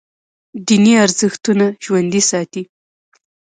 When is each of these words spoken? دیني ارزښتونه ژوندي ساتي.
دیني 0.67 0.93
ارزښتونه 1.05 1.65
ژوندي 1.83 2.21
ساتي. 2.29 2.63